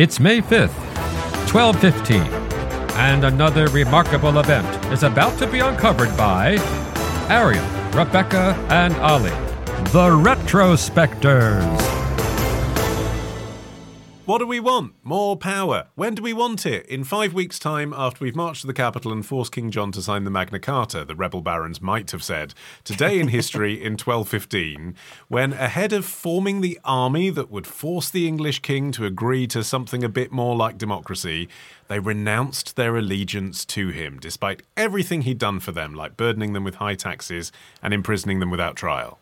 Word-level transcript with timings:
It's 0.00 0.18
May 0.18 0.40
5th, 0.40 0.72
1215, 1.52 2.22
and 2.96 3.22
another 3.22 3.66
remarkable 3.66 4.38
event 4.38 4.66
is 4.90 5.02
about 5.02 5.38
to 5.40 5.46
be 5.46 5.58
uncovered 5.58 6.16
by 6.16 6.56
Arion, 7.28 7.62
Rebecca, 7.92 8.56
and 8.70 8.96
Olly, 8.96 9.28
the 9.92 10.08
Retrospectors. 10.08 11.99
What 14.30 14.38
do 14.38 14.46
we 14.46 14.60
want? 14.60 14.94
More 15.02 15.36
power. 15.36 15.88
When 15.96 16.14
do 16.14 16.22
we 16.22 16.32
want 16.32 16.64
it? 16.64 16.86
In 16.86 17.02
five 17.02 17.34
weeks' 17.34 17.58
time, 17.58 17.92
after 17.92 18.24
we've 18.24 18.36
marched 18.36 18.60
to 18.60 18.68
the 18.68 18.72
capital 18.72 19.10
and 19.10 19.26
forced 19.26 19.50
King 19.50 19.72
John 19.72 19.90
to 19.90 20.00
sign 20.00 20.22
the 20.22 20.30
Magna 20.30 20.60
Carta, 20.60 21.04
the 21.04 21.16
rebel 21.16 21.40
barons 21.40 21.80
might 21.80 22.12
have 22.12 22.22
said. 22.22 22.54
Today 22.84 23.18
in 23.18 23.26
history, 23.26 23.72
in 23.84 23.94
1215, 23.94 24.94
when 25.26 25.52
ahead 25.52 25.92
of 25.92 26.04
forming 26.04 26.60
the 26.60 26.78
army 26.84 27.30
that 27.30 27.50
would 27.50 27.66
force 27.66 28.08
the 28.08 28.28
English 28.28 28.60
king 28.60 28.92
to 28.92 29.04
agree 29.04 29.48
to 29.48 29.64
something 29.64 30.04
a 30.04 30.08
bit 30.08 30.30
more 30.30 30.54
like 30.54 30.78
democracy, 30.78 31.48
they 31.88 31.98
renounced 31.98 32.76
their 32.76 32.96
allegiance 32.96 33.64
to 33.64 33.88
him, 33.88 34.20
despite 34.20 34.62
everything 34.76 35.22
he'd 35.22 35.38
done 35.38 35.58
for 35.58 35.72
them, 35.72 35.92
like 35.92 36.16
burdening 36.16 36.52
them 36.52 36.62
with 36.62 36.76
high 36.76 36.94
taxes 36.94 37.50
and 37.82 37.92
imprisoning 37.92 38.38
them 38.38 38.50
without 38.50 38.76
trial. 38.76 39.18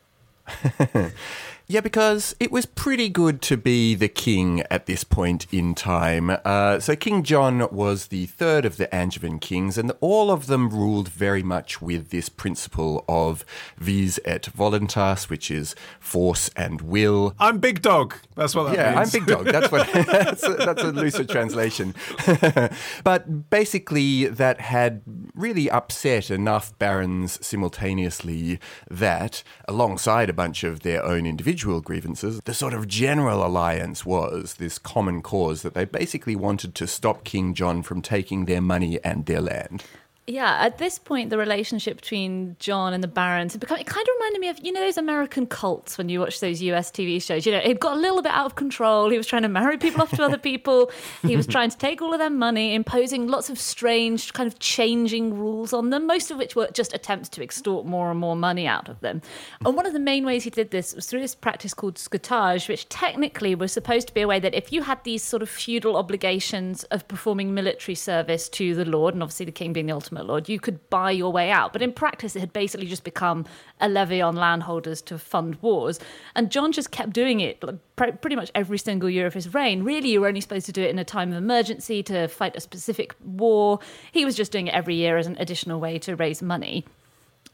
Yeah, 1.70 1.82
because 1.82 2.34
it 2.40 2.50
was 2.50 2.64
pretty 2.64 3.10
good 3.10 3.42
to 3.42 3.58
be 3.58 3.94
the 3.94 4.08
king 4.08 4.62
at 4.70 4.86
this 4.86 5.04
point 5.04 5.46
in 5.52 5.74
time. 5.74 6.34
Uh, 6.42 6.80
so, 6.80 6.96
King 6.96 7.22
John 7.22 7.68
was 7.70 8.06
the 8.06 8.24
third 8.24 8.64
of 8.64 8.78
the 8.78 8.92
Angevin 8.94 9.38
kings, 9.38 9.76
and 9.76 9.92
all 10.00 10.30
of 10.30 10.46
them 10.46 10.70
ruled 10.70 11.10
very 11.10 11.42
much 11.42 11.82
with 11.82 12.08
this 12.08 12.30
principle 12.30 13.04
of 13.06 13.44
vis 13.76 14.18
et 14.24 14.44
voluntas, 14.56 15.28
which 15.28 15.50
is 15.50 15.74
force 16.00 16.48
and 16.56 16.80
will. 16.80 17.34
I'm 17.38 17.58
big 17.58 17.82
dog. 17.82 18.14
That's 18.34 18.54
what 18.54 18.70
that 18.70 18.74
yeah, 18.74 18.94
means. 18.94 19.14
I'm 19.14 19.20
big 19.20 19.28
dog. 19.28 19.44
That's 19.44 19.70
what. 19.70 19.86
that's, 20.06 20.48
a, 20.48 20.54
that's 20.54 20.82
a 20.82 20.90
looser 20.90 21.24
translation. 21.24 21.94
but 23.04 23.50
basically, 23.50 24.24
that 24.24 24.62
had 24.62 25.02
really 25.34 25.70
upset 25.70 26.30
enough 26.30 26.78
barons 26.78 27.44
simultaneously 27.46 28.58
that, 28.90 29.42
alongside 29.68 30.30
a 30.30 30.32
bunch 30.32 30.64
of 30.64 30.80
their 30.80 31.04
own 31.04 31.26
individual 31.58 31.80
grievances, 31.80 32.40
the 32.44 32.54
sort 32.54 32.72
of 32.72 32.86
general 32.86 33.44
alliance 33.44 34.06
was 34.06 34.54
this 34.54 34.78
common 34.78 35.20
cause 35.20 35.62
that 35.62 35.74
they 35.74 35.84
basically 35.84 36.36
wanted 36.36 36.72
to 36.72 36.86
stop 36.86 37.24
King 37.24 37.52
John 37.52 37.82
from 37.82 38.00
taking 38.00 38.44
their 38.44 38.60
money 38.60 39.00
and 39.02 39.26
their 39.26 39.40
land. 39.40 39.82
Yeah, 40.28 40.58
at 40.60 40.76
this 40.76 40.98
point, 40.98 41.30
the 41.30 41.38
relationship 41.38 42.02
between 42.02 42.56
John 42.58 42.92
and 42.92 43.02
the 43.02 43.08
Barons 43.08 43.54
had 43.54 43.60
become, 43.60 43.78
it 43.78 43.86
kind 43.86 44.06
of 44.06 44.12
reminded 44.18 44.40
me 44.40 44.48
of, 44.48 44.62
you 44.62 44.72
know, 44.72 44.80
those 44.80 44.98
American 44.98 45.46
cults 45.46 45.96
when 45.96 46.10
you 46.10 46.20
watch 46.20 46.40
those 46.40 46.60
US 46.60 46.90
TV 46.90 47.20
shows. 47.22 47.46
You 47.46 47.52
know, 47.52 47.62
it 47.64 47.80
got 47.80 47.96
a 47.96 47.98
little 47.98 48.20
bit 48.20 48.32
out 48.32 48.44
of 48.44 48.54
control. 48.54 49.08
He 49.08 49.16
was 49.16 49.26
trying 49.26 49.40
to 49.42 49.48
marry 49.48 49.78
people 49.78 50.02
off 50.02 50.10
to 50.10 50.22
other 50.22 50.36
people. 50.36 50.90
He 51.22 51.34
was 51.34 51.46
trying 51.46 51.70
to 51.70 51.78
take 51.78 52.02
all 52.02 52.12
of 52.12 52.18
their 52.18 52.28
money, 52.28 52.74
imposing 52.74 53.26
lots 53.26 53.48
of 53.48 53.58
strange, 53.58 54.34
kind 54.34 54.46
of 54.46 54.58
changing 54.58 55.32
rules 55.32 55.72
on 55.72 55.88
them, 55.88 56.06
most 56.06 56.30
of 56.30 56.36
which 56.36 56.54
were 56.54 56.68
just 56.74 56.92
attempts 56.92 57.30
to 57.30 57.42
extort 57.42 57.86
more 57.86 58.10
and 58.10 58.20
more 58.20 58.36
money 58.36 58.66
out 58.66 58.90
of 58.90 59.00
them. 59.00 59.22
And 59.64 59.76
one 59.76 59.86
of 59.86 59.94
the 59.94 59.98
main 59.98 60.26
ways 60.26 60.44
he 60.44 60.50
did 60.50 60.72
this 60.72 60.94
was 60.94 61.06
through 61.06 61.20
this 61.20 61.34
practice 61.34 61.72
called 61.72 61.96
scutage, 61.96 62.68
which 62.68 62.86
technically 62.90 63.54
was 63.54 63.72
supposed 63.72 64.08
to 64.08 64.14
be 64.14 64.20
a 64.20 64.28
way 64.28 64.40
that 64.40 64.54
if 64.54 64.74
you 64.74 64.82
had 64.82 65.02
these 65.04 65.22
sort 65.22 65.40
of 65.42 65.48
feudal 65.48 65.96
obligations 65.96 66.84
of 66.84 67.08
performing 67.08 67.54
military 67.54 67.94
service 67.94 68.50
to 68.50 68.74
the 68.74 68.84
Lord, 68.84 69.14
and 69.14 69.22
obviously 69.22 69.46
the 69.46 69.52
king 69.52 69.72
being 69.72 69.86
the 69.86 69.92
ultimate 69.92 70.17
lord, 70.22 70.48
you 70.48 70.60
could 70.60 70.88
buy 70.90 71.10
your 71.10 71.32
way 71.32 71.50
out. 71.50 71.72
But 71.72 71.82
in 71.82 71.92
practice, 71.92 72.36
it 72.36 72.40
had 72.40 72.52
basically 72.52 72.86
just 72.86 73.04
become 73.04 73.44
a 73.80 73.88
levy 73.88 74.20
on 74.20 74.36
landholders 74.36 75.02
to 75.02 75.18
fund 75.18 75.56
wars. 75.62 76.00
And 76.34 76.50
John 76.50 76.72
just 76.72 76.90
kept 76.90 77.12
doing 77.12 77.40
it 77.40 77.62
pretty 77.96 78.36
much 78.36 78.50
every 78.54 78.78
single 78.78 79.10
year 79.10 79.26
of 79.26 79.34
his 79.34 79.52
reign. 79.54 79.82
Really, 79.82 80.10
you 80.10 80.20
were 80.20 80.28
only 80.28 80.40
supposed 80.40 80.66
to 80.66 80.72
do 80.72 80.82
it 80.82 80.90
in 80.90 80.98
a 80.98 81.04
time 81.04 81.30
of 81.30 81.38
emergency 81.38 82.02
to 82.04 82.28
fight 82.28 82.56
a 82.56 82.60
specific 82.60 83.14
war. 83.24 83.80
He 84.12 84.24
was 84.24 84.36
just 84.36 84.52
doing 84.52 84.66
it 84.68 84.74
every 84.74 84.94
year 84.94 85.16
as 85.16 85.26
an 85.26 85.36
additional 85.38 85.80
way 85.80 85.98
to 86.00 86.16
raise 86.16 86.42
money. 86.42 86.84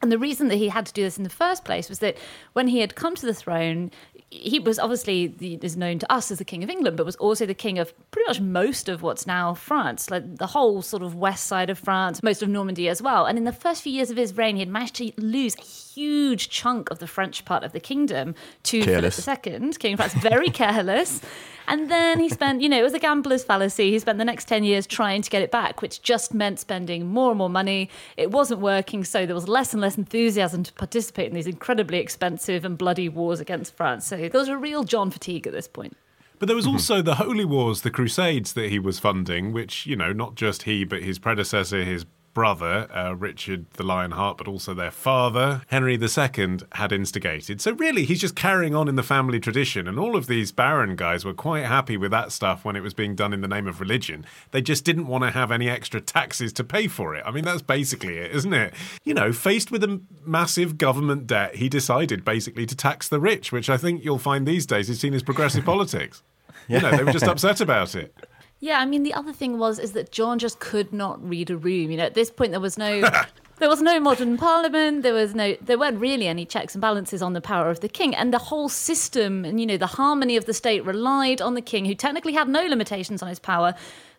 And 0.03 0.13
the 0.13 0.19
reason 0.19 0.49
that 0.49 0.57
he 0.57 0.69
had 0.69 0.85
to 0.87 0.93
do 0.93 1.03
this 1.03 1.17
in 1.17 1.25
the 1.25 1.31
first 1.31 1.65
place 1.65 1.89
was 1.89 2.01
that 2.01 2.19
when 2.53 2.69
he 2.69 2.81
had 2.81 2.95
come 2.95 3.15
to 3.15 3.25
the 3.25 3.33
throne, 3.33 3.91
he 4.35 4.59
was 4.59 4.79
obviously 4.79 5.29
the, 5.29 5.59
is 5.63 5.77
known 5.77 5.99
to 6.01 6.13
us 6.13 6.31
as 6.31 6.39
the 6.39 6.45
king 6.45 6.65
of 6.65 6.71
England, 6.71 6.97
but 6.97 7.07
was 7.07 7.17
also 7.17 7.47
the 7.47 7.55
king 7.55 7.79
of 7.79 7.93
pretty 8.11 8.27
much 8.29 8.41
most 8.41 8.89
of 8.89 9.01
what's 9.01 9.27
now 9.27 9.55
France, 9.55 10.11
like 10.11 10.37
the 10.37 10.49
whole 10.49 10.83
sort 10.83 11.03
of 11.03 11.15
west 11.15 11.47
side 11.47 11.71
of 11.71 11.79
France, 11.79 12.23
most 12.23 12.43
of 12.43 12.49
Normandy 12.49 12.89
as 12.89 13.01
well. 13.01 13.27
And 13.27 13.39
in 13.39 13.45
the 13.45 13.53
first 13.53 13.83
few 13.83 13.93
years 13.93 14.11
of 14.11 14.17
his 14.17 14.37
reign, 14.37 14.57
he 14.57 14.61
had 14.61 14.69
managed 14.69 14.97
to 14.97 15.13
lose 15.17 15.57
a 15.57 15.63
huge 15.63 16.49
chunk 16.49 16.91
of 16.91 16.99
the 16.99 17.07
French 17.07 17.45
part 17.45 17.63
of 17.63 17.73
the 17.73 17.81
kingdom 17.81 18.35
to 18.65 18.83
Careless. 18.83 19.25
Philip 19.25 19.47
II, 19.47 19.73
king 19.75 19.95
of 19.95 20.01
France, 20.01 20.15
very 20.15 20.51
careless. 20.51 21.21
And 21.67 21.91
then 21.91 22.21
he 22.21 22.29
spent, 22.29 22.61
you 22.61 22.69
know, 22.69 22.79
it 22.79 22.83
was 22.83 22.95
a 22.95 22.99
gambler's 22.99 23.45
fallacy. 23.45 23.91
He 23.91 23.99
spent 23.99 24.19
the 24.19 24.25
next 24.25 24.49
10 24.49 24.65
years 24.65 24.87
trying 24.87 25.23
to 25.23 25.31
get 25.31 25.43
it 25.43 25.51
back, 25.51 25.83
which 25.83 26.03
just 26.03 26.35
meant 26.35 26.61
spending 26.61 27.07
more 27.07 27.31
and 27.31 27.39
more 27.39 27.51
money. 27.51 27.91
It 28.17 28.31
wasn't 28.31 28.61
working, 28.61 29.05
so 29.05 29.27
there 29.27 29.35
was 29.35 29.49
less 29.49 29.73
and 29.73 29.81
less 29.81 29.97
enthusiasm 29.97 30.63
to 30.65 30.73
participate 30.75 31.29
in 31.29 31.35
these 31.35 31.47
incredibly 31.47 31.99
expensive 31.99 32.65
and 32.65 32.77
bloody 32.77 33.09
wars 33.09 33.41
against 33.41 33.75
France. 33.75 34.07
So 34.07 34.17
there 34.17 34.31
was 34.41 34.49
a 34.49 34.59
real 34.59 34.85
John 34.85 35.11
fatigue 35.11 35.47
at 35.47 35.53
this 35.53 35.69
point. 35.69 35.97
But 36.39 36.49
there 36.49 36.57
was 36.57 36.67
also 36.67 37.01
the 37.01 37.15
Holy 37.15 37.45
Wars, 37.45 37.83
the 37.83 37.91
Crusades 37.91 38.53
that 38.55 38.69
he 38.69 38.79
was 38.79 38.99
funding, 38.99 39.53
which, 39.53 39.87
you 39.87 39.97
know, 39.97 40.13
not 40.13 40.35
just 40.35 40.65
he, 40.65 40.85
but 40.85 41.03
his 41.03 41.19
predecessor, 41.19 41.85
his 41.85 42.05
brother, 42.35 42.89
uh, 42.93 43.15
Richard 43.15 43.71
the 43.75 43.85
Lionheart, 43.85 44.37
but 44.37 44.49
also 44.49 44.75
their 44.75 44.91
father, 44.91 45.63
Henry 45.69 45.95
II, 45.95 46.59
had 46.73 46.93
instigated. 46.93 47.61
So 47.61 47.73
really, 47.73 48.05
he's 48.05 48.21
just 48.21 48.37
carrying 48.37 48.75
on 48.75 48.89
in 48.89 48.97
the 48.97 49.03
family 49.03 49.41
tradition. 49.41 49.89
And 49.89 49.99
all 49.99 50.17
of 50.17 50.27
these 50.27 50.53
baron 50.53 50.97
guys 50.97 51.25
were 51.25 51.33
quite 51.33 51.65
happy 51.65 51.97
with 51.97 52.11
that 52.11 52.33
stuff 52.33 52.65
when 52.65 52.77
it 52.77 52.83
was 52.83 52.93
being 52.93 53.15
done 53.15 53.33
in 53.33 53.41
the 53.41 53.49
name 53.49 53.67
of 53.67 53.81
religion. 53.81 54.27
They 54.51 54.61
just 54.61 54.85
didn't 54.85 55.07
want 55.07 55.25
to 55.25 55.31
have 55.31 55.51
any 55.51 55.69
extra 55.69 56.01
taxes 56.01 56.53
to 56.55 56.65
pay 56.65 56.89
for 56.89 57.15
it. 57.15 57.23
I 57.25 57.31
mean, 57.31 57.45
that's 57.45 57.63
basically 57.63 58.19
it, 58.19 58.33
isn't 58.33 58.53
it? 58.53 58.75
You 59.05 59.15
know, 59.15 59.33
faced 59.33 59.71
with 59.71 59.85
a 59.85 60.01
massive 60.25 60.77
government 60.77 61.27
debt, 61.27 61.57
he 61.57 61.69
decided 61.69 62.25
basically 62.25 62.67
to 62.67 62.77
tax 62.77 63.09
the 63.09 63.21
rich, 63.21 63.53
which 63.53 63.71
I 63.71 63.77
think 63.77 64.05
you'll 64.05 64.19
find 64.19 64.47
these 64.47 64.67
days 64.67 64.91
is 64.91 65.01
seen 65.01 65.15
as 65.15 65.23
progressive 65.23 65.65
politics. 65.67 66.23
You 66.69 66.81
know, 66.81 66.91
they 66.91 67.05
were 67.05 67.13
just 67.13 67.27
upset 67.29 67.61
about 67.61 67.95
it. 67.95 68.15
Yeah, 68.65 68.81
I 68.81 68.87
mean 68.87 69.03
the 69.03 69.13
other 69.13 69.35
thing 69.35 69.59
was 69.59 69.79
is 69.79 69.93
that 69.93 70.11
John 70.11 70.39
just 70.39 70.59
could 70.59 70.91
not 70.91 71.23
read 71.23 71.51
a 71.51 71.57
room. 71.59 71.91
You 71.91 71.99
know, 71.99 72.05
at 72.05 72.15
this 72.15 72.31
point 72.31 72.53
there 72.53 72.61
was 72.61 72.79
no 72.79 73.03
there 73.59 73.69
was 73.69 73.83
no 73.83 74.01
modern 74.01 74.39
parliament, 74.39 75.03
there 75.03 75.13
was 75.13 75.35
no 75.35 75.55
there 75.61 75.79
weren't 75.79 76.01
really 76.01 76.27
any 76.27 76.47
checks 76.47 76.75
and 76.75 76.81
balances 76.81 77.21
on 77.21 77.35
the 77.35 77.43
power 77.43 77.69
of 77.69 77.81
the 77.81 77.91
king. 77.91 78.15
And 78.15 78.33
the 78.33 78.39
whole 78.39 78.71
system 78.71 79.45
and 79.45 79.61
you 79.61 79.67
know, 79.67 79.77
the 79.77 79.99
harmony 80.01 80.39
of 80.39 80.47
the 80.47 80.55
state 80.55 80.83
relied 80.83 81.43
on 81.43 81.53
the 81.53 81.61
king, 81.61 81.85
who 81.85 81.95
technically 81.95 82.33
had 82.33 82.49
no 82.49 82.65
limitations 82.65 83.23
on 83.23 83.29
his 83.29 83.39
power, 83.39 83.75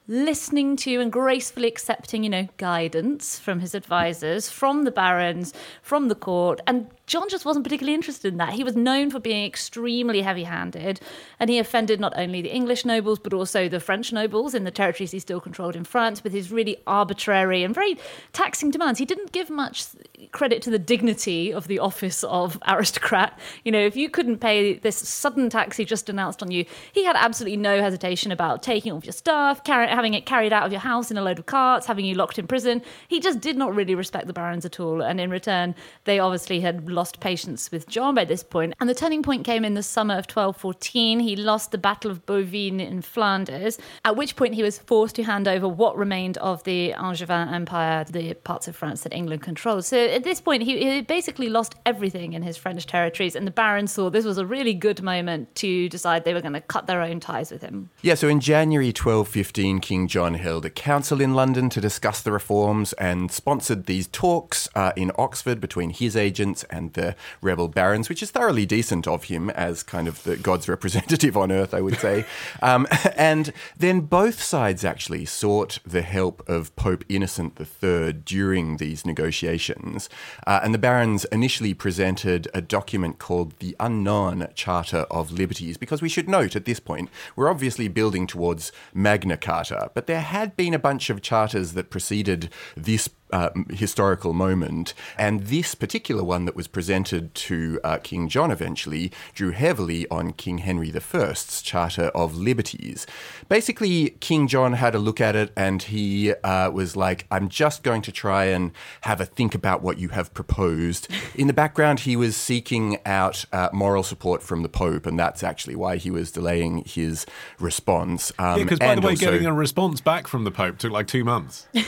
listening 0.08 0.76
to 0.76 1.02
and 1.02 1.12
gracefully 1.12 1.68
accepting, 1.68 2.24
you 2.24 2.30
know, 2.30 2.48
guidance 2.58 3.40
from 3.40 3.60
his 3.60 3.74
advisors, 3.74 4.50
from 4.50 4.84
the 4.84 4.92
barons, 4.92 5.54
from 5.82 6.08
the 6.08 6.16
court. 6.16 6.62
And 6.68 6.88
John 7.08 7.30
just 7.30 7.46
wasn't 7.46 7.64
particularly 7.64 7.94
interested 7.94 8.34
in 8.34 8.38
that. 8.38 8.54
He 8.54 8.64
was 8.64 8.76
known 8.76 9.12
for 9.12 9.20
being 9.20 9.46
extremely 9.46 10.22
heavy 10.22 10.44
handed, 10.44 11.00
and 11.40 11.50
he 11.50 11.60
offended 11.60 12.00
not 12.00 12.14
only 12.18 12.42
the 12.42 12.54
English 12.54 12.86
nobles, 12.86 13.20
but 13.20 13.34
also 13.34 13.70
the 13.70 13.80
French 13.80 14.12
nobles 14.12 14.56
in 14.56 14.64
the 14.64 14.72
territories 14.72 15.12
he 15.12 15.20
still 15.20 15.40
controlled 15.40 15.76
in 15.76 15.84
France 15.84 16.24
with 16.24 16.34
his 16.34 16.52
really 16.52 16.78
arbitrary 16.88 17.64
and 17.64 17.76
very 17.76 17.98
taxing 18.34 18.72
demands. 18.72 19.00
He 19.00 19.06
didn't 19.06 19.32
give 19.32 19.50
much 19.50 19.86
credit 20.32 20.62
to 20.64 20.70
the 20.70 20.80
dignity 20.80 21.54
of 21.54 21.68
the 21.68 21.80
office 21.80 22.24
of 22.24 22.58
aristocrat. 22.68 23.38
You 23.64 23.72
know, 23.72 23.86
if 23.86 23.96
you 23.96 24.10
couldn't 24.10 24.40
pay 24.40 24.76
this 24.80 24.98
sudden 24.98 25.50
tax 25.50 25.78
he 25.78 25.86
just 25.86 26.10
announced 26.10 26.42
on 26.42 26.52
you, 26.52 26.66
he 26.92 27.06
had 27.06 27.16
absolutely 27.16 27.58
no 27.58 27.82
hesitation 27.82 28.32
about 28.32 28.64
taking 28.64 28.92
off 28.92 29.06
your 29.06 29.14
stuff, 29.14 29.64
carrying 29.64 29.95
having 29.96 30.14
it 30.14 30.26
carried 30.26 30.54
out 30.54 30.66
of 30.66 30.72
your 30.72 30.82
house 30.82 31.10
in 31.10 31.18
a 31.18 31.22
load 31.22 31.40
of 31.40 31.46
carts, 31.46 31.88
having 31.88 32.06
you 32.06 32.16
locked 32.16 32.38
in 32.38 32.48
prison. 32.48 32.82
He 33.08 33.20
just 33.20 33.40
did 33.40 33.58
not 33.58 33.74
really 33.74 33.96
respect 33.96 34.28
the 34.28 34.34
barons 34.34 34.66
at 34.66 34.80
all. 34.80 35.02
And 35.02 35.20
in 35.20 35.30
return, 35.30 35.74
they 36.04 36.20
obviously 36.20 36.60
had 36.60 36.90
lost 36.90 37.20
patience 37.20 37.72
with 37.72 37.88
John 37.88 38.16
by 38.16 38.26
this 38.26 38.44
point. 38.44 38.74
And 38.80 38.90
the 38.90 38.94
turning 38.94 39.24
point 39.24 39.46
came 39.46 39.66
in 39.66 39.74
the 39.74 39.84
summer 39.84 40.14
of 40.14 40.26
1214. 40.26 41.20
He 41.20 41.36
lost 41.36 41.72
the 41.72 41.78
Battle 41.78 42.12
of 42.12 42.26
Bouvines 42.26 42.82
in 42.82 43.02
Flanders, 43.02 43.78
at 44.04 44.16
which 44.16 44.36
point 44.36 44.56
he 44.56 44.64
was 44.64 44.80
forced 44.80 45.16
to 45.16 45.24
hand 45.24 45.48
over 45.48 45.68
what 45.68 45.98
remained 45.98 46.38
of 46.40 46.64
the 46.64 46.94
Angevin 46.94 47.54
Empire, 47.54 48.04
the 48.04 48.34
parts 48.34 48.68
of 48.68 48.76
France 48.76 49.02
that 49.02 49.14
England 49.14 49.42
controlled. 49.42 49.86
So 49.86 49.98
at 49.98 50.24
this 50.24 50.42
point, 50.42 50.64
he, 50.64 50.78
he 50.80 51.02
basically 51.02 51.50
lost 51.50 51.76
everything 51.86 52.34
in 52.34 52.44
his 52.44 52.58
French 52.58 52.86
territories. 52.86 53.36
And 53.36 53.48
the 53.48 53.52
barons 53.52 53.92
saw 53.92 54.10
this 54.10 54.26
was 54.26 54.38
a 54.38 54.46
really 54.46 54.74
good 54.74 55.02
moment 55.02 55.56
to 55.56 55.90
decide 55.90 56.26
they 56.26 56.34
were 56.34 56.42
going 56.42 56.54
to 56.54 56.62
cut 56.62 56.88
their 56.88 57.02
own 57.02 57.20
ties 57.20 57.52
with 57.52 57.62
him. 57.62 57.90
Yeah, 58.02 58.16
so 58.16 58.28
in 58.28 58.40
January 58.40 58.88
1215, 58.88 59.80
King 59.86 60.08
John 60.08 60.34
held 60.34 60.66
a 60.66 60.72
council 60.72 61.22
in 61.22 61.36
London 61.36 61.70
to 61.70 61.80
discuss 61.80 62.20
the 62.20 62.32
reforms 62.32 62.94
and 62.94 63.32
sponsored 63.32 63.86
these 63.86 64.08
talks 64.08 64.68
uh, 64.74 64.92
in 64.96 65.12
Oxford 65.16 65.62
between 65.62 65.92
his 65.92 66.16
agents 66.16 66.64
and 66.72 66.92
the 66.94 67.16
rebel 67.40 67.68
barons, 67.68 68.10
which 68.10 68.24
is 68.24 68.32
thoroughly 68.32 68.66
decent 68.66 69.08
of 69.08 69.26
him 69.26 69.52
as 69.52 69.84
kind 69.84 70.08
of 70.08 70.24
the 70.24 70.38
God's 70.38 70.68
representative 70.68 71.38
on 71.38 71.52
earth, 71.52 71.72
I 71.72 71.82
would 71.82 72.00
say. 72.00 72.26
um, 72.64 72.88
and 73.16 73.54
then 73.78 74.02
both 74.02 74.42
sides 74.42 74.84
actually 74.84 75.24
sought 75.26 75.78
the 75.86 76.02
help 76.02 76.42
of 76.50 76.76
Pope 76.76 77.04
Innocent 77.08 77.56
III 77.62 78.14
during 78.14 78.78
these 78.78 79.06
negotiations. 79.06 80.10
Uh, 80.48 80.62
and 80.64 80.74
the 80.74 80.80
barons 80.80 81.26
initially 81.26 81.76
presented 81.76 82.48
a 82.56 82.62
document 82.62 83.20
called 83.20 83.54
the 83.60 83.76
Unknown 83.80 84.48
Charter 84.56 85.06
of 85.12 85.32
Liberties, 85.32 85.78
because 85.78 86.02
we 86.02 86.10
should 86.10 86.28
note 86.28 86.56
at 86.56 86.66
this 86.66 86.80
point, 86.80 87.08
we're 87.36 87.52
obviously 87.52 87.88
building 87.88 88.26
towards 88.26 88.72
Magna 88.92 89.38
Carta, 89.38 89.75
but 89.94 90.08
there 90.08 90.22
had 90.22 90.56
been 90.56 90.74
a 90.74 90.80
bunch 90.80 91.10
of 91.10 91.22
charters 91.22 91.74
that 91.74 91.90
preceded 91.90 92.50
this 92.76 93.10
uh, 93.32 93.50
historical 93.70 94.34
moment. 94.34 94.94
And 95.18 95.48
this 95.48 95.76
particular 95.76 96.24
one 96.24 96.46
that 96.46 96.56
was 96.56 96.68
presented 96.68 97.34
to 97.36 97.80
uh, 97.84 97.98
King 97.98 98.30
John 98.30 98.52
eventually 98.52 99.12
drew 99.34 99.52
heavily 99.52 100.08
on 100.10 100.34
King 100.34 100.60
Henry 100.60 100.94
I's 100.94 101.62
Charter 101.62 102.06
of 102.10 102.36
Liberties. 102.36 103.06
Basically, 103.50 104.12
King 104.20 104.48
John 104.48 104.74
had 104.74 104.96
a 104.96 105.00
look 105.00 105.20
at 105.20 105.36
it 105.36 105.52
and 105.56 105.82
he 105.84 106.34
uh, 106.44 106.70
was 106.72 106.96
like, 106.96 107.26
I'm 107.32 107.50
just 107.50 107.84
going 107.84 108.02
to 108.04 108.12
try 108.12 108.46
and 108.46 108.72
have 109.02 109.22
a 109.22 109.26
think 109.26 109.56
about 109.56 109.82
what 109.82 109.98
you 109.98 110.10
have 110.10 110.34
proposed. 110.34 111.08
In 111.36 111.48
the 111.48 111.54
background, 111.54 112.02
he 112.02 112.16
was 112.16 112.36
seeking 112.36 112.98
out 113.06 113.46
uh, 113.52 113.70
moral 113.74 114.04
support 114.04 114.42
from 114.42 114.64
the 114.64 114.70
Pope, 114.70 115.06
and 115.06 115.18
that's 115.18 115.44
actually 115.44 115.76
why 115.76 115.98
he 115.98 116.12
was 116.12 116.32
delaying 116.32 116.84
his 116.86 117.26
response. 117.60 118.32
Um, 118.40 118.58
yeah, 118.60 118.64
because 118.64 118.80
by 118.80 118.96
the 118.96 119.02
way, 119.02 119.12
also- 119.12 119.26
getting 119.32 119.46
a 119.46 119.54
response 119.54 120.02
back 120.02 120.28
from 120.28 120.44
the 120.44 120.52
Pope 120.52 120.78
took 120.78 120.92
like 120.92 121.08
two 121.08 121.24
months. 121.24 121.68
you 121.74 121.82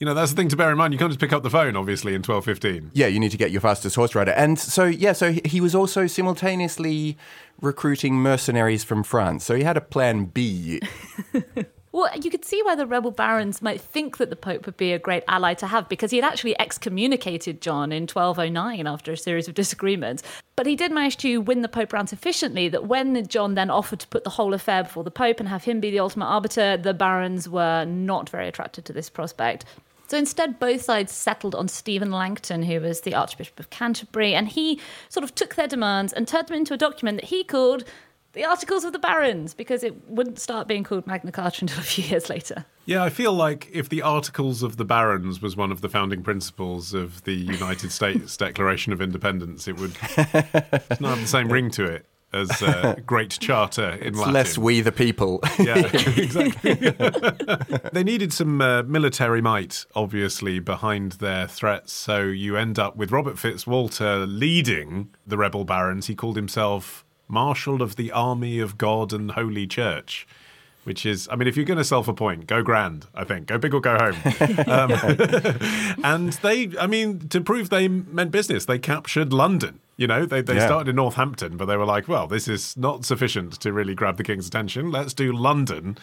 know, 0.00 0.14
that's 0.14 0.30
the 0.32 0.36
thing 0.36 0.48
to 0.48 0.56
bear 0.60 0.70
in 0.70 0.76
mind. 0.78 0.92
You 0.92 0.98
can't 0.98 1.10
just 1.10 1.20
pick 1.20 1.32
up 1.32 1.42
the 1.42 1.50
phone, 1.50 1.74
obviously, 1.76 2.12
in 2.14 2.22
1215. 2.22 2.90
Yeah, 2.92 3.06
you 3.06 3.18
need 3.18 3.30
to 3.30 3.36
get 3.38 3.50
your 3.50 3.60
fastest 3.62 3.96
horse 3.96 4.14
rider. 4.14 4.32
And 4.32 4.58
so, 4.58 4.84
yeah, 4.84 5.12
so 5.12 5.32
he- 5.32 5.40
he 5.44 5.60
was 5.60 5.74
also 5.74 6.06
simultaneously 6.06 7.16
recruiting 7.60 8.14
mercenaries 8.16 8.84
from 8.84 9.02
France. 9.02 9.44
So 9.44 9.54
he 9.54 9.62
had 9.62 9.76
a 9.76 9.80
plan 9.80 10.26
B. 10.26 10.80
Well, 11.92 12.08
you 12.16 12.30
could 12.30 12.44
see 12.44 12.62
why 12.62 12.76
the 12.76 12.86
rebel 12.86 13.10
barons 13.10 13.60
might 13.60 13.80
think 13.80 14.18
that 14.18 14.30
the 14.30 14.36
Pope 14.36 14.64
would 14.64 14.76
be 14.76 14.92
a 14.92 14.98
great 15.00 15.24
ally 15.26 15.54
to 15.54 15.66
have 15.66 15.88
because 15.88 16.12
he 16.12 16.18
had 16.18 16.24
actually 16.24 16.58
excommunicated 16.60 17.60
John 17.60 17.90
in 17.90 18.04
1209 18.04 18.86
after 18.86 19.10
a 19.10 19.16
series 19.16 19.48
of 19.48 19.54
disagreements. 19.54 20.22
But 20.54 20.66
he 20.66 20.76
did 20.76 20.92
manage 20.92 21.16
to 21.18 21.38
win 21.40 21.62
the 21.62 21.68
Pope 21.68 21.92
round 21.92 22.08
sufficiently 22.08 22.68
that 22.68 22.86
when 22.86 23.26
John 23.26 23.54
then 23.56 23.70
offered 23.70 23.98
to 23.98 24.06
put 24.06 24.22
the 24.22 24.30
whole 24.30 24.54
affair 24.54 24.84
before 24.84 25.02
the 25.02 25.10
Pope 25.10 25.40
and 25.40 25.48
have 25.48 25.64
him 25.64 25.80
be 25.80 25.90
the 25.90 25.98
ultimate 25.98 26.26
arbiter, 26.26 26.76
the 26.76 26.94
barons 26.94 27.48
were 27.48 27.84
not 27.84 28.30
very 28.30 28.46
attracted 28.46 28.84
to 28.84 28.92
this 28.92 29.10
prospect. 29.10 29.64
So 30.10 30.18
instead, 30.18 30.58
both 30.58 30.82
sides 30.82 31.12
settled 31.12 31.54
on 31.54 31.68
Stephen 31.68 32.10
Langton, 32.10 32.64
who 32.64 32.80
was 32.80 33.02
the 33.02 33.14
Archbishop 33.14 33.60
of 33.60 33.70
Canterbury, 33.70 34.34
and 34.34 34.48
he 34.48 34.80
sort 35.08 35.22
of 35.22 35.36
took 35.36 35.54
their 35.54 35.68
demands 35.68 36.12
and 36.12 36.26
turned 36.26 36.48
them 36.48 36.56
into 36.56 36.74
a 36.74 36.76
document 36.76 37.20
that 37.20 37.28
he 37.28 37.44
called 37.44 37.84
the 38.32 38.44
Articles 38.44 38.82
of 38.82 38.92
the 38.92 38.98
Barons, 38.98 39.54
because 39.54 39.84
it 39.84 40.08
wouldn't 40.08 40.40
start 40.40 40.66
being 40.66 40.82
called 40.82 41.06
Magna 41.06 41.30
Carta 41.30 41.58
until 41.60 41.78
a 41.78 41.82
few 41.82 42.02
years 42.08 42.28
later. 42.28 42.64
Yeah, 42.86 43.04
I 43.04 43.08
feel 43.08 43.32
like 43.32 43.68
if 43.72 43.88
the 43.88 44.02
Articles 44.02 44.64
of 44.64 44.78
the 44.78 44.84
Barons 44.84 45.40
was 45.40 45.56
one 45.56 45.70
of 45.70 45.80
the 45.80 45.88
founding 45.88 46.24
principles 46.24 46.92
of 46.92 47.22
the 47.22 47.34
United 47.34 47.92
States 47.92 48.36
Declaration 48.36 48.92
of 48.92 49.00
Independence, 49.00 49.68
it 49.68 49.78
would 49.78 49.94
not 50.18 51.10
have 51.10 51.20
the 51.20 51.26
same 51.28 51.52
ring 51.52 51.70
to 51.70 51.84
it 51.84 52.04
as 52.32 52.62
uh, 52.62 52.94
Great 53.06 53.30
Charter 53.40 53.90
in 53.90 54.08
It's 54.08 54.18
Latin. 54.18 54.32
less 54.34 54.58
we 54.58 54.80
the 54.80 54.92
people. 54.92 55.40
Yeah, 55.58 55.78
exactly. 56.16 56.74
they 57.92 58.02
needed 58.02 58.32
some 58.32 58.60
uh, 58.60 58.82
military 58.84 59.42
might, 59.42 59.84
obviously, 59.94 60.58
behind 60.58 61.12
their 61.12 61.46
threats. 61.46 61.92
So 61.92 62.20
you 62.22 62.56
end 62.56 62.78
up 62.78 62.96
with 62.96 63.10
Robert 63.12 63.36
Fitzwalter 63.36 64.26
leading 64.28 65.10
the 65.26 65.36
rebel 65.36 65.64
barons. 65.64 66.06
He 66.06 66.14
called 66.14 66.36
himself 66.36 67.04
Marshal 67.28 67.82
of 67.82 67.96
the 67.96 68.10
Army 68.12 68.58
of 68.58 68.78
God 68.78 69.12
and 69.12 69.32
Holy 69.32 69.66
Church. 69.66 70.26
Which 70.84 71.04
is, 71.04 71.28
I 71.30 71.36
mean, 71.36 71.46
if 71.46 71.56
you're 71.58 71.66
going 71.66 71.76
to 71.78 71.84
self 71.84 72.08
appoint, 72.08 72.46
go 72.46 72.62
grand, 72.62 73.06
I 73.14 73.24
think. 73.24 73.48
Go 73.48 73.58
big 73.58 73.74
or 73.74 73.82
go 73.82 73.98
home. 73.98 74.16
um, 74.66 74.92
and 76.02 76.32
they, 76.42 76.70
I 76.80 76.86
mean, 76.86 77.28
to 77.28 77.42
prove 77.42 77.68
they 77.68 77.86
meant 77.86 78.30
business, 78.30 78.64
they 78.64 78.78
captured 78.78 79.30
London. 79.30 79.80
You 80.00 80.06
know, 80.06 80.24
they, 80.24 80.40
they 80.40 80.54
Yeah. 80.56 80.64
started 80.66 80.88
in 80.88 80.96
Northampton, 80.96 81.58
but 81.58 81.66
they 81.66 81.76
were 81.76 81.84
like, 81.84 82.08
well, 82.08 82.26
this 82.26 82.48
is 82.48 82.74
not 82.74 83.04
sufficient 83.04 83.60
to 83.60 83.70
really 83.70 83.94
grab 83.94 84.16
the 84.16 84.24
king's 84.24 84.48
attention. 84.48 84.90
Let's 84.90 85.12
do 85.12 85.30
London. 85.30 85.98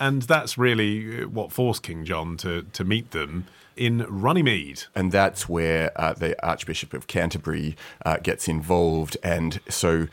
And 0.00 0.22
that's 0.22 0.56
really 0.56 1.22
uh, 1.24 1.28
what 1.28 1.52
forced 1.52 1.82
King 1.82 2.06
John 2.06 2.38
to, 2.38 2.62
to 2.72 2.84
meet 2.84 3.10
them 3.10 3.44
in 3.76 4.06
Runnymede. 4.08 4.84
and 4.94 5.12
that's 5.12 5.46
where 5.46 5.92
uh, 6.00 6.14
the 6.14 6.32
Archbishop 6.42 6.94
of 6.94 7.06
Canterbury 7.06 7.76
uh, 8.06 8.16
gets 8.16 8.48
involved. 8.48 9.18
And 9.22 9.60
so 9.68 10.06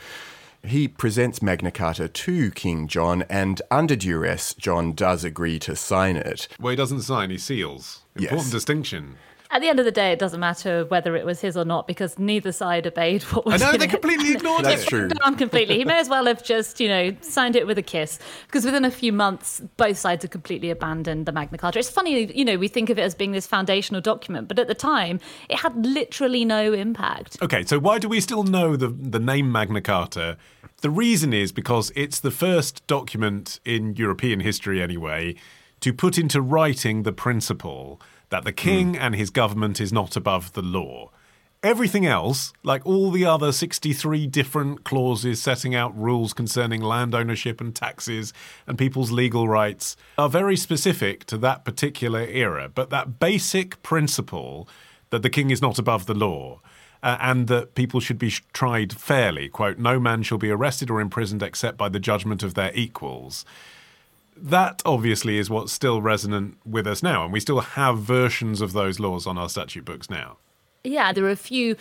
he 0.62 0.90
presents 0.90 1.42
Magna 1.42 1.72
Carta 1.72 2.10
to 2.10 2.52
King 2.52 2.88
John, 2.90 3.24
and 3.30 3.62
under 3.72 3.96
duress, 3.96 4.54
John 4.56 4.92
does 4.92 5.24
agree 5.24 5.58
to 5.60 5.76
sign 5.78 6.18
it. 6.18 6.50
Well, 6.60 6.72
he 6.72 6.76
doesn't 6.76 7.02
sign, 7.04 7.30
he 7.30 7.38
seals. 7.38 8.02
Important 8.16 8.44
Yes. 8.48 8.52
distinction. 8.52 9.16
At 9.54 9.60
the 9.60 9.68
end 9.68 9.80
of 9.80 9.86
the 9.86 9.92
day, 9.92 10.14
it 10.14 10.20
doesn't 10.20 10.40
matter 10.40 10.86
whether 10.86 11.14
it 11.18 11.26
was 11.26 11.42
his 11.42 11.58
or 11.58 11.66
not 11.66 11.86
because 11.86 12.18
neither 12.18 12.54
side 12.54 12.88
obeyed 12.88 13.24
what 13.24 13.46
was 13.46 13.62
I 13.62 13.66
know, 13.66 13.74
in 13.74 13.80
they 13.80 13.86
it. 13.86 13.92
completely 13.92 14.32
ignored 14.36 14.64
That's 14.64 14.76
it. 14.76 14.78
That's 14.78 14.90
true. 14.90 15.08
Down 15.10 15.36
completely. 15.36 15.78
He 15.78 15.84
may 15.84 16.00
as 16.00 16.08
well 16.08 16.26
have 16.26 16.42
just, 16.42 16.80
you 16.80 16.88
know, 16.88 17.14
signed 17.20 17.58
it 17.58 17.68
with 17.68 17.78
a 17.78 17.82
kiss 17.82 18.18
because 18.48 18.64
within 18.64 18.86
a 18.86 18.92
few 18.92 19.12
months, 19.12 19.62
both 19.76 19.98
sides 19.98 20.24
had 20.24 20.32
completely 20.32 20.70
abandoned 20.70 21.26
the 21.26 21.34
Magna 21.34 21.58
Carta. 21.58 21.80
It's 21.80 21.90
funny, 21.90 22.32
you 22.34 22.46
know, 22.46 22.58
we 22.58 22.70
think 22.70 22.90
of 22.90 22.98
it 22.98 23.02
as 23.02 23.14
being 23.14 23.34
this 23.34 23.46
foundational 23.46 24.00
document, 24.00 24.48
but 24.48 24.58
at 24.58 24.70
the 24.70 24.76
time, 24.76 25.20
it 25.50 25.60
had 25.60 25.86
literally 25.86 26.46
no 26.46 26.72
impact. 26.72 27.38
Okay, 27.42 27.66
so 27.66 27.78
why 27.78 28.00
do 28.00 28.08
we 28.08 28.22
still 28.22 28.44
know 28.44 28.78
the, 28.78 28.88
the 28.88 29.20
name 29.20 29.52
Magna 29.52 29.82
Carta? 29.82 30.38
The 30.80 30.90
reason 30.90 31.34
is 31.34 31.52
because 31.52 31.92
it's 31.94 32.22
the 32.22 32.32
first 32.32 32.88
document 32.88 33.60
in 33.66 33.96
European 33.96 34.40
history, 34.40 34.82
anyway, 34.82 35.36
to 35.82 35.94
put 35.94 36.18
into 36.18 36.42
writing 36.42 37.04
the 37.04 37.12
principle 37.12 38.00
that 38.32 38.44
the 38.46 38.52
king 38.52 38.98
and 38.98 39.14
his 39.14 39.30
government 39.30 39.80
is 39.80 39.94
not 39.94 40.16
above 40.16 40.54
the 40.54 40.62
law. 40.62 41.12
Everything 41.62 42.08
else, 42.08 42.54
like 42.64 42.84
all 42.88 43.12
the 43.12 43.24
other 43.24 43.52
63 43.52 44.26
different 44.26 44.84
clauses 44.84 45.40
setting 45.40 45.76
out 45.76 45.96
rules 45.96 46.34
concerning 46.34 46.82
land 46.82 47.14
ownership 47.14 47.62
and 47.62 47.76
taxes 47.76 48.34
and 48.66 48.80
people's 48.80 49.12
legal 49.12 49.48
rights, 49.48 49.96
are 50.18 50.30
very 50.30 50.56
specific 50.56 51.24
to 51.26 51.38
that 51.38 51.64
particular 51.64 52.22
era. 52.22 52.68
But 52.68 52.90
that 52.90 53.20
basic 53.20 53.84
principle 53.84 54.68
that 55.12 55.22
the 55.22 55.30
king 55.30 55.52
is 55.52 55.62
not 55.62 55.78
above 55.78 56.08
the 56.08 56.16
law 56.16 56.62
uh, 57.04 57.18
and 57.20 57.48
that 57.48 57.76
people 57.76 58.00
should 58.00 58.18
be 58.18 58.30
sh- 58.30 58.42
tried 58.54 58.94
fairly, 58.94 59.48
quote, 59.48 59.78
no 59.78 60.00
man 60.00 60.24
shall 60.24 60.40
be 60.40 60.50
arrested 60.50 60.90
or 60.90 61.00
imprisoned 61.00 61.44
except 61.44 61.78
by 61.78 61.90
the 61.90 62.00
judgment 62.00 62.42
of 62.42 62.56
their 62.56 62.72
equals 62.74 63.46
that 64.36 64.82
obviously 64.86 65.38
is 65.38 65.50
what's 65.50 65.72
still 65.72 66.02
resonant 66.02 66.58
with 66.66 66.88
us 66.88 67.04
now, 67.04 67.24
and 67.24 67.34
we 67.34 67.40
still 67.40 67.60
have 67.60 68.00
versions 68.00 68.62
of 68.62 68.74
those 68.74 69.00
laws 69.00 69.28
on 69.28 69.38
our 69.38 69.50
statute 69.50 69.86
books 69.86 70.10
now. 70.10 70.38
Yeah, 70.84 71.14
there 71.14 71.24
are 71.26 71.30
a 71.30 71.36
few 71.36 71.76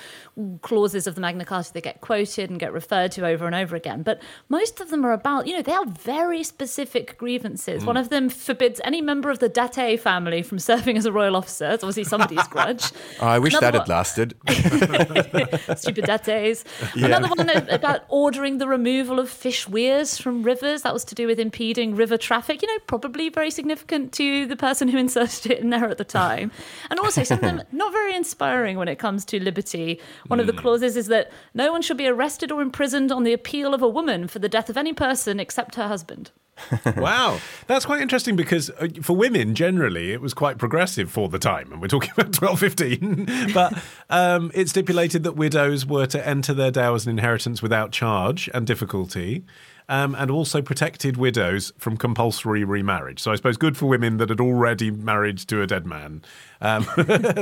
clauses 0.60 1.06
of 1.06 1.14
the 1.14 1.22
Magna 1.22 1.44
Carta 1.46 1.72
that 1.72 1.82
get 1.82 2.02
quoted 2.02 2.50
and 2.50 2.60
get 2.60 2.72
referred 2.72 3.12
to 3.12 3.26
over 3.26 3.46
and 3.46 3.54
over 3.54 3.74
again, 3.74 4.02
but 4.02 4.20
most 4.50 4.78
of 4.80 4.90
them 4.90 5.06
are 5.06 5.12
about, 5.12 5.46
you 5.46 5.56
know, 5.56 5.62
they 5.62 5.72
are 5.72 5.86
very 5.86 6.42
specific 6.42 7.16
grievances. 7.16 7.82
Mm. 7.82 7.86
One 7.86 7.96
of 7.96 8.10
them 8.10 8.28
forbids 8.28 8.78
any 8.84 9.00
member 9.00 9.30
of 9.30 9.38
the 9.38 9.48
Date 9.48 10.00
family 10.00 10.42
from 10.42 10.58
serving 10.58 10.98
as 10.98 11.06
a 11.06 11.12
royal 11.12 11.34
officer. 11.34 11.70
It's 11.70 11.82
obviously 11.82 12.04
somebody's 12.04 12.46
grudge. 12.48 12.92
Oh, 13.20 13.26
I 13.26 13.38
wish 13.38 13.54
Another 13.54 13.78
that 13.78 13.78
one- 13.78 13.80
had 13.80 13.88
lasted. 13.88 14.34
Stupid 15.78 16.04
dates. 16.04 16.64
Another 16.94 17.28
one 17.28 17.48
about 17.70 18.02
ordering 18.08 18.58
the 18.58 18.68
removal 18.68 19.18
of 19.18 19.30
fish 19.30 19.66
weirs 19.66 20.18
from 20.18 20.42
rivers. 20.42 20.82
That 20.82 20.92
was 20.92 21.04
to 21.06 21.14
do 21.14 21.26
with 21.26 21.38
impeding 21.38 21.96
river 21.96 22.18
traffic. 22.18 22.60
You 22.60 22.68
know, 22.68 22.78
probably 22.86 23.30
very 23.30 23.50
significant 23.50 24.12
to 24.14 24.46
the 24.46 24.56
person 24.56 24.88
who 24.88 24.98
inserted 24.98 25.52
it 25.52 25.58
in 25.60 25.70
there 25.70 25.88
at 25.88 25.96
the 25.96 26.04
time. 26.04 26.52
And 26.90 27.00
also, 27.00 27.22
some 27.22 27.36
of 27.36 27.42
them 27.42 27.62
not 27.72 27.92
very 27.92 28.14
inspiring 28.14 28.76
when 28.76 28.89
it 28.90 28.98
comes 28.98 29.24
to 29.26 29.42
liberty. 29.42 30.00
One 30.26 30.40
of 30.40 30.46
the 30.46 30.52
clauses 30.52 30.96
is 30.96 31.06
that 31.06 31.30
no 31.54 31.72
one 31.72 31.82
shall 31.82 31.96
be 31.96 32.06
arrested 32.06 32.52
or 32.52 32.60
imprisoned 32.62 33.12
on 33.12 33.24
the 33.24 33.32
appeal 33.32 33.74
of 33.74 33.82
a 33.82 33.88
woman 33.88 34.28
for 34.28 34.38
the 34.38 34.48
death 34.48 34.68
of 34.68 34.76
any 34.76 34.92
person 34.92 35.40
except 35.40 35.76
her 35.76 35.88
husband. 35.88 36.30
wow, 36.96 37.38
that's 37.66 37.86
quite 37.86 38.00
interesting 38.00 38.36
because 38.36 38.70
uh, 38.70 38.88
for 39.02 39.16
women 39.16 39.54
generally 39.54 40.12
it 40.12 40.20
was 40.20 40.34
quite 40.34 40.58
progressive 40.58 41.10
for 41.10 41.28
the 41.28 41.38
time, 41.38 41.72
and 41.72 41.80
we're 41.80 41.88
talking 41.88 42.10
about 42.18 42.32
twelve 42.32 42.60
fifteen. 42.60 43.26
but 43.54 43.76
um, 44.08 44.50
it 44.54 44.68
stipulated 44.68 45.22
that 45.24 45.32
widows 45.32 45.86
were 45.86 46.06
to 46.06 46.26
enter 46.26 46.52
their 46.52 46.70
dowers 46.70 47.06
and 47.06 47.18
inheritance 47.18 47.62
without 47.62 47.92
charge 47.92 48.48
and 48.54 48.66
difficulty. 48.66 49.44
Um, 49.92 50.14
and 50.14 50.30
also 50.30 50.62
protected 50.62 51.16
widows 51.16 51.72
from 51.76 51.96
compulsory 51.96 52.62
remarriage. 52.62 53.18
So 53.18 53.32
I 53.32 53.34
suppose 53.34 53.56
good 53.56 53.76
for 53.76 53.86
women 53.86 54.18
that 54.18 54.28
had 54.28 54.38
already 54.38 54.92
married 54.92 55.38
to 55.38 55.62
a 55.62 55.66
dead 55.66 55.84
man. 55.84 56.22
Um, 56.60 56.86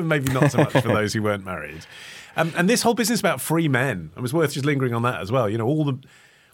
maybe 0.08 0.32
not 0.32 0.52
so 0.52 0.58
much 0.58 0.72
for 0.72 0.88
those 0.88 1.12
who 1.12 1.22
weren't 1.22 1.44
married. 1.44 1.84
Um, 2.38 2.54
and 2.56 2.66
this 2.66 2.80
whole 2.80 2.94
business 2.94 3.20
about 3.20 3.42
free 3.42 3.68
men, 3.68 4.12
it 4.16 4.20
was 4.20 4.32
worth 4.32 4.54
just 4.54 4.64
lingering 4.64 4.94
on 4.94 5.02
that 5.02 5.20
as 5.20 5.30
well. 5.30 5.46
You 5.46 5.58
know, 5.58 5.66
all 5.66 5.84
the 5.84 5.98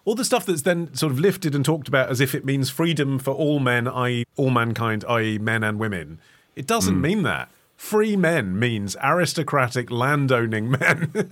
all 0.04 0.14
the 0.14 0.24
stuff 0.24 0.46
that's 0.46 0.62
then 0.62 0.92
sort 0.94 1.12
of 1.12 1.18
lifted 1.18 1.54
and 1.54 1.64
talked 1.64 1.88
about 1.88 2.10
as 2.10 2.20
if 2.20 2.34
it 2.34 2.44
means 2.44 2.70
freedom 2.70 3.18
for 3.18 3.32
all 3.32 3.58
men, 3.58 3.88
i.e., 3.88 4.24
all 4.36 4.50
mankind, 4.50 5.04
i.e., 5.08 5.38
men 5.38 5.62
and 5.62 5.78
women. 5.78 6.18
It 6.56 6.66
doesn't 6.66 6.96
mm. 6.96 7.00
mean 7.00 7.22
that. 7.22 7.48
Free 7.84 8.16
men 8.16 8.58
means 8.58 8.96
aristocratic 9.04 9.90
landowning 9.90 10.70
men. 10.70 11.12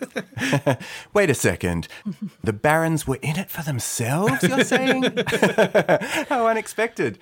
Wait 1.14 1.30
a 1.30 1.34
second. 1.34 1.88
The 2.44 2.52
barons 2.52 3.06
were 3.06 3.18
in 3.22 3.38
it 3.38 3.48
for 3.48 3.62
themselves, 3.62 4.42
you're 4.42 4.62
saying? 4.62 5.02
How 6.28 6.46
unexpected. 6.46 7.18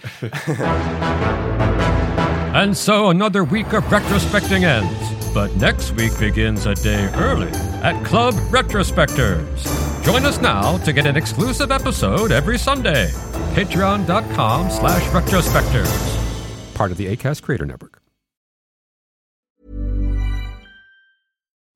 and 2.53 2.77
so 2.77 3.11
another 3.11 3.45
week 3.45 3.73
of 3.73 3.85
retrospecting 3.85 4.65
ends. 4.65 5.33
But 5.33 5.55
next 5.55 5.93
week 5.93 6.19
begins 6.19 6.67
a 6.67 6.75
day 6.75 7.09
early 7.15 7.53
at 7.85 8.05
Club 8.05 8.35
Retrospectors. 8.51 10.05
Join 10.05 10.25
us 10.25 10.41
now 10.41 10.77
to 10.79 10.93
get 10.93 11.07
an 11.07 11.17
exclusive 11.17 11.71
episode 11.71 12.33
every 12.33 12.59
Sunday. 12.59 13.13
Patreon.com 13.55 14.71
slash 14.71 15.05
retrospectors. 15.13 16.75
Part 16.75 16.91
of 16.91 16.97
the 16.97 17.07
ACAST 17.17 17.43
Creator 17.43 17.67
Network. 17.67 18.00